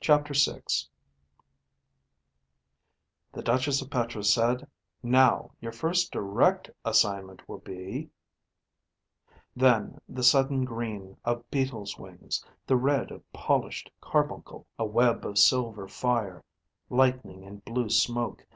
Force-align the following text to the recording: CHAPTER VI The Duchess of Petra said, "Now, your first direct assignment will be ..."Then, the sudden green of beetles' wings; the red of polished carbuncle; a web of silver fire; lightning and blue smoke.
CHAPTER 0.00 0.32
VI 0.32 0.62
The 3.34 3.42
Duchess 3.42 3.82
of 3.82 3.90
Petra 3.90 4.24
said, 4.24 4.66
"Now, 5.02 5.50
your 5.60 5.72
first 5.72 6.10
direct 6.10 6.70
assignment 6.86 7.46
will 7.46 7.58
be 7.58 8.08
..."Then, 9.54 10.00
the 10.08 10.22
sudden 10.22 10.64
green 10.64 11.18
of 11.26 11.50
beetles' 11.50 11.98
wings; 11.98 12.42
the 12.66 12.76
red 12.76 13.10
of 13.10 13.30
polished 13.30 13.90
carbuncle; 14.00 14.66
a 14.78 14.86
web 14.86 15.26
of 15.26 15.36
silver 15.36 15.86
fire; 15.86 16.42
lightning 16.88 17.44
and 17.44 17.62
blue 17.62 17.90
smoke. 17.90 18.46